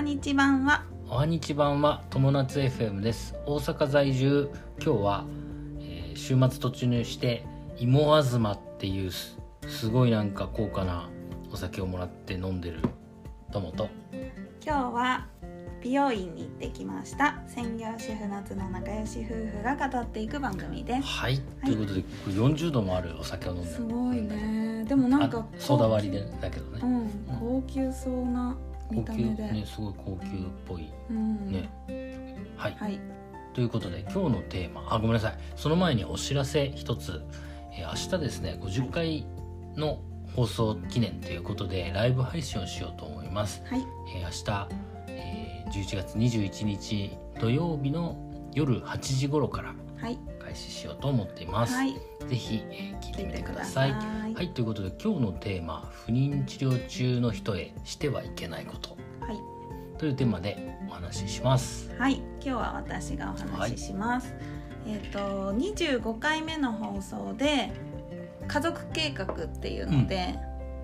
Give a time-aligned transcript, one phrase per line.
[0.00, 0.02] は。
[0.02, 0.82] にち版は。
[1.10, 1.26] おは。
[1.26, 2.02] にち版は。
[2.08, 4.50] 友達 FM です大阪在住
[4.82, 5.24] 今日は、
[5.78, 7.44] えー週末突入して
[7.78, 9.38] 芋あずまっていうす
[9.68, 11.10] すごいなんか高価な
[11.52, 12.80] お酒をもらって飲んでる
[13.52, 13.90] 友と
[14.64, 15.26] 今日は。
[15.82, 21.30] 美容院に行ってきました専業主婦夏の仲良し夫婦が語っていく番組ですは。
[21.30, 28.54] い、ということでこれ40度もあるお酒を飲んでるすごいねでもなんかソーダ割りでだけどね、うん高級そうな
[28.94, 30.30] 高級ねすごい高級っ
[30.66, 30.90] ぽい。
[31.10, 31.50] うん。
[31.50, 31.70] ね、
[32.56, 33.00] はい、はい。
[33.54, 34.86] ということで今日のテーマ。
[34.90, 35.38] あごめんなさい。
[35.56, 37.22] その前にお知らせ一つ、
[37.72, 39.26] えー明日ですね50回
[39.76, 40.00] の
[40.34, 43.84] 放送記念ということでライブ配信をしようと思います、はい。
[44.14, 44.68] えー明日、
[45.08, 48.16] えー11月21日土曜日の
[48.54, 49.74] 夜8時頃から。
[50.00, 50.18] はい
[50.50, 51.94] 開始しようと思っています、はい。
[52.28, 53.92] ぜひ、えー聞いてみてくだ聞さい。
[53.92, 54.48] はい。
[54.48, 58.96] ということで今日のテーマ不妊治療中の人へしてはいけないこと。
[59.20, 59.38] はい。
[59.98, 61.90] というテーマでお話しします。
[61.98, 64.34] はい、今日は私がお話しします。
[64.86, 67.70] えっ、と25回目の放送で
[68.48, 70.36] 家族計画っていうので、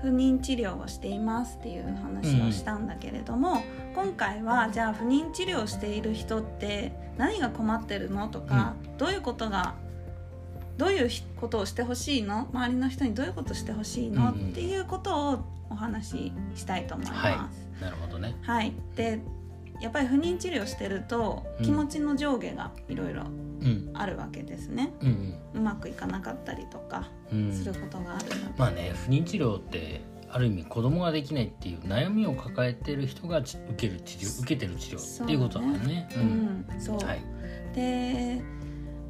[0.00, 9.74] 不妊治療をしていますっていう話をしたんだけれども、今回はじゃあ不妊治療をしている人って何が困ってるのとか、どういうことが
[10.76, 11.10] どういう
[11.40, 12.48] ことをしてほしいの？
[12.52, 14.48] 周りの人にどういうことしてほしいの、うんうん。
[14.50, 17.82] っていうことをお話ししたいと思います。
[17.82, 18.36] なるほどね。
[18.42, 19.20] はい、で
[19.80, 21.64] やっぱり不妊治療してるとうん。
[21.64, 23.24] 気持ちの上下がいろいろう
[23.64, 23.90] ん。
[23.94, 36.08] あるわけですね、うんうまくいかなかったりとかうん、うんすることがあるので、まあね不妊治療ってある意味子供ができないっていう悩みを抱えてる人がち受ける治療受けてる治療っていうことだよね。
[36.16, 36.26] ううん。
[36.26, 36.80] ん。
[36.80, 37.22] そう、はい。
[37.74, 38.40] で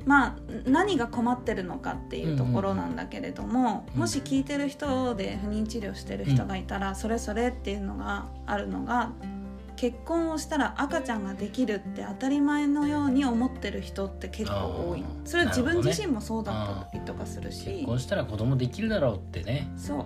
[0.08, 4.00] まあ何が困ってるのかっていうところなんだけれども、うん。
[4.00, 9.12] もし聞いてる人で不妊治療してる人がいたら、それそれっていうのがあるのが
[9.76, 15.04] 結婚をしたら赤ちゃんができるって当たり前のように思ってる人って結構多い。
[15.26, 19.70] それは自分自身もそうだったりとかするし、結婚したら子供できるだろうってね。
[19.76, 19.98] そう。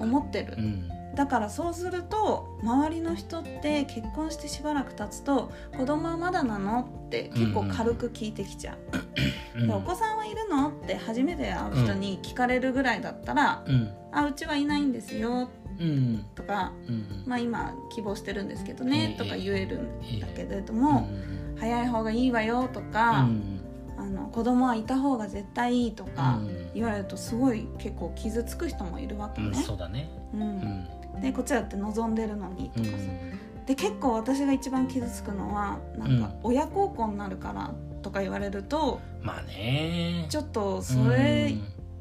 [0.00, 0.88] う思ってる、ん。
[1.14, 6.80] だからそうすると周りの人って結婚してしばらく経つと子供はまだなの？
[7.06, 8.76] って結構軽く聞いてきちゃ
[9.54, 9.68] う、うん。
[9.68, 10.68] でお子さんはいるの？
[10.70, 13.90] って初めて会う人に聞かれるぐらいだったらうん。
[14.12, 15.48] 「あうちはいないんですよ
[15.80, 17.24] うん。」とかうん。
[17.26, 21.08] 「まあ今希望してるんですけどね」ええとか言えるんだけれどうもん
[21.58, 23.60] 「早い方がいいわよ」とかうん
[23.96, 29.58] 「あの子供はいた方が絶対いい」とかうん言われるとすごい結構傷つく人もいるわけうん、ね。
[29.58, 30.10] そうだね。
[30.32, 30.88] ううんん。
[31.20, 33.66] でこっちだって望んでるのにとうかさ、ん。
[33.66, 40.26] で結構私が一番傷つくのはなんか親孝行になるからとか言われるとまあね。
[40.28, 41.54] ちょっとそれ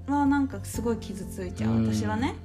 [0.07, 2.35] はなんかすごい傷ついちゃううん私はね。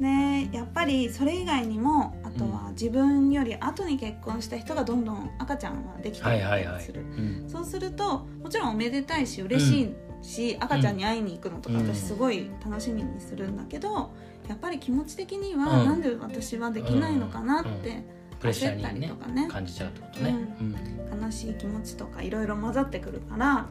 [0.00, 6.62] でやっぱりそれ以外にもあとは自分より後に結婚した人がどんどん赤ちゃんができたはいはい。
[6.62, 7.44] りする、うん。
[7.46, 14.10] そうするともちろんおめでたいし嬉しいし、赤ちゃんに会いに行くのとかうん私すごい楽しみにするんだけど
[14.50, 18.02] やっぱり気持ち的にはうんなんで私はできないのかなって
[18.40, 20.30] プレッシャ焦ったーにねりとかね感じちゃうってことね。
[20.60, 21.22] うん。
[21.22, 23.68] 悲しい気持ちとかいろいろ混ざってくるから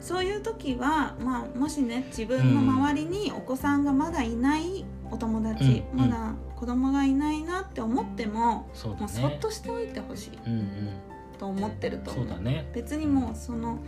[0.00, 9.38] そういう時は、まあ、もしね自分の周りにお子さんがまだいないお友達、うんまだ子供がいないなって思っても、そうだもうそっね。
[9.40, 10.92] としておいてほしいうんうん。
[11.38, 12.68] と思ってると思うそうだね。
[12.74, 13.78] 別にもうその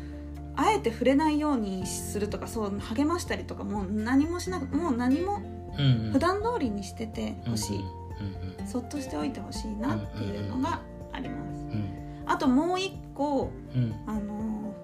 [0.54, 5.42] あえて触れないようにするとかそう励ましたりとかもう何もしなくもう何も
[5.78, 6.12] うんうん。
[6.12, 7.84] 普段通りにしててほしい、うん
[8.60, 8.66] うん。
[8.66, 10.80] そっとしておいてほしいなっていうのが
[11.12, 11.60] あります。
[11.60, 12.22] うん。
[12.26, 13.94] あともう一個うん。
[14.06, 14.74] あの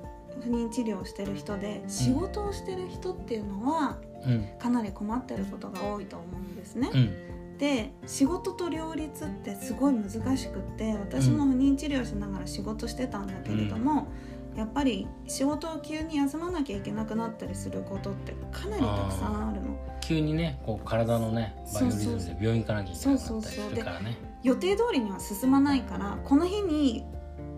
[0.41, 4.49] 不妊治療をしてる人で仕事をしてる人っていうのはうん。
[4.59, 6.91] かなり困ってることが多いと思うんですね。
[6.93, 7.59] うん。
[7.59, 14.07] で仕事と両立ってすごい難しくって私も不妊治療しながら仕事してたんだけれども、
[14.55, 19.68] やっぱり仕事を急に休まなきゃいけなくなったりすることってかなりたくさんあるの。
[20.09, 24.17] 急にねこう体のねバイオリズムで病院行かなきゃいけなかったりするからね。
[24.43, 27.05] 予定通りには進まないからこの日に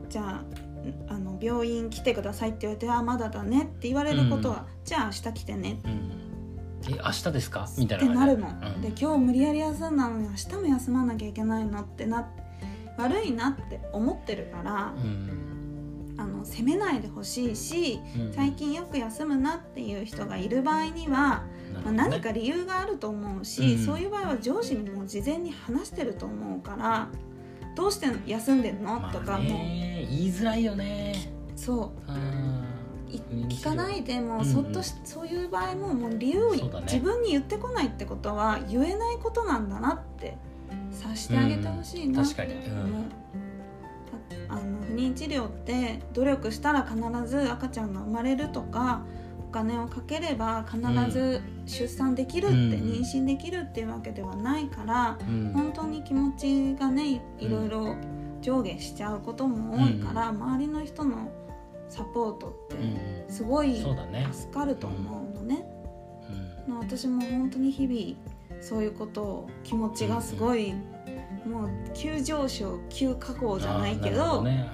[0.08, 0.42] じゃ
[1.08, 5.78] ああの病院来てくださいって言われて「あまだだね」って言われることは、じゃあ明日来てね。
[5.84, 5.90] うん。
[6.88, 7.68] え明日ですか？
[7.78, 8.80] みたいってなるの、うん。
[8.80, 12.26] で今日無理やり休んだのに明日も休まなきゃいけないのってな
[12.96, 16.14] 悪いなって思ってるからう、ん。
[16.16, 18.32] あの責めないでほしいしうん。
[18.32, 21.44] 最近よく休むなっていう人がいる場合には、
[21.78, 21.92] ね。
[21.92, 23.84] 何か理由があると思うし、うん。
[23.84, 27.08] そういう場合は上司にも事前に話してると思うから
[27.76, 29.44] どうして休んでんの、まあとかも。
[29.44, 31.14] ね言いづらいよね。
[31.54, 32.10] そう。
[33.48, 40.36] 聞かないでもうんうそっとし、そういう場合ももう理由を自分に言ってこないってことは言えないことなんだなって
[40.90, 42.32] さしてあげてほしいなってう。
[42.32, 42.34] ん。
[42.34, 42.54] 確かに。
[42.54, 43.12] うん。
[44.48, 46.96] ああの不妊治療って努力したら必
[47.26, 49.19] ず赤ちゃんが生まれるとかお
[49.50, 50.80] 金をかければ必
[51.10, 52.70] ず出産できるって、うん。
[52.92, 55.52] 妊娠できるっていうわけではないから、うん。
[55.52, 57.96] 本当に気持ちがねいいろいろ
[58.40, 61.30] 上下しちゃうことも多いから、周りの人の
[61.88, 62.94] サポートっうん。
[62.94, 65.66] てすごい助かると思うのね。
[66.66, 66.74] うん。
[66.74, 70.74] まあ私も本当に日々そういうことを気持ちがすごい、
[71.46, 74.70] もう急上昇急下降じゃないけどね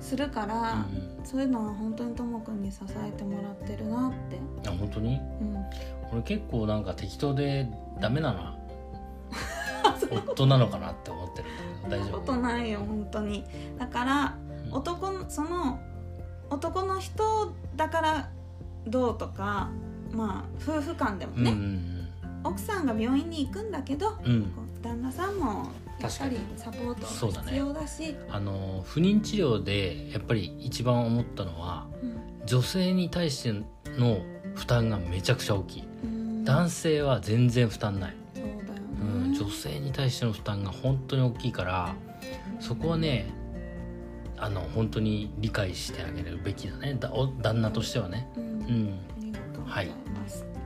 [0.00, 0.48] するかうん。
[0.48, 5.16] ら、うんそういうのは本当にともくんに支えてもらってるなって、あ本当に？
[5.40, 5.64] うん、
[6.12, 7.68] 俺結構なんか適当で
[8.00, 8.56] ダメなな
[10.26, 12.20] 夫なのかなって思ってるんだけど大丈夫？
[12.20, 13.44] ことないよ本当に。
[13.78, 14.34] だから
[14.66, 14.72] うん。
[14.74, 15.78] 男のその
[16.50, 18.30] 男の人だから
[18.86, 19.70] どうとか
[20.12, 21.86] まあ夫婦間でもね、うんうん
[22.42, 24.50] 奥さんが病院に行くんだけど、うん。
[24.80, 25.66] 旦那さんも
[26.00, 26.58] やっぱり確かに。
[26.58, 28.16] サポートが必要だし。
[28.30, 31.86] あの不妊治療でやっぱり一番思ったのは
[32.46, 33.52] 女性に対して
[33.98, 34.22] の
[34.54, 35.84] 負担がめちゃくちゃ大きい。
[36.04, 36.44] うん。
[36.44, 38.56] 男性は全然負担ない、そうだよ
[39.00, 41.94] うん、ね、女性に対しての負担が本当に大きいから
[42.60, 43.30] そこはね
[44.38, 46.96] あの本当に理解してあげるべきだね。
[46.98, 48.28] だお旦那としてはね。
[48.36, 48.44] うん。
[48.44, 49.00] うん。
[49.18, 49.90] ありがとうござい。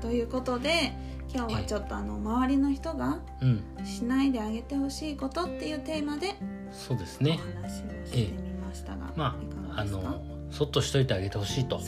[0.01, 0.93] ということで
[1.35, 3.65] 今日はちょっとあの周りの人がうん。
[3.85, 6.35] しないであげてほしいことっていうテーマで
[6.71, 7.39] おそうですね。
[7.63, 10.03] 話をしてみましたが、まいかああがですか？
[10.03, 11.81] のそっとしといてあげてほしいと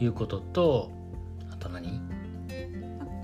[0.00, 0.90] いうことと
[1.52, 2.00] あと何？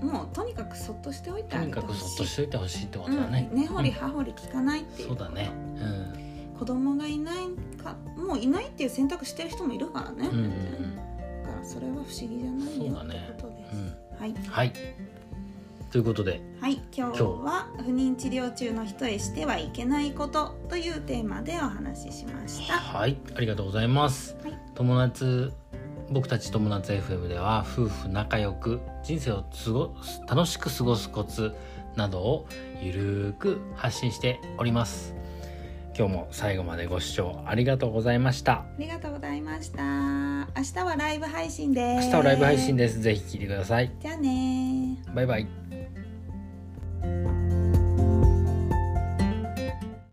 [0.01, 2.03] あもうとにかくそっとしておいてとにかあげてほしい。
[2.03, 5.07] くそっとしといてほしいってことだね、うん、根掘り葉掘り聞かないっていう。
[5.09, 5.51] そうだね。
[5.77, 6.57] うん。
[6.57, 7.35] 子供がいない
[7.83, 10.95] かもういないっていう選択してる人もいるからね、うんうん
[11.43, 13.95] だからそれは不思議じゃないよってそうだねことです、うん。
[14.19, 14.29] はい。
[14.29, 14.73] うんはい
[15.91, 22.75] ということではい、今日は不妊治療中の人へしてはいけないことというテーマでお話ししました。
[22.75, 25.51] はいありがとうございますはい、友達
[26.09, 29.95] 僕たち友達 FM では夫婦仲良く人生を過ご
[30.29, 31.53] 楽しく過ごすコツ
[31.97, 32.47] などを
[32.81, 35.13] ゆるーく発信しております
[35.97, 39.83] 今日も最後までご視聴ありがとうございましたありがとうございました。
[39.83, 42.05] 明日はライブ配信です。
[42.07, 45.13] 明日はライブ配信ですぜひ聞いてくださいじゃあねー。
[45.13, 45.47] バイバイ